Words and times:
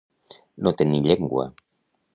No 0.67 0.73
tenir 0.81 1.03
llengua. 1.11 1.49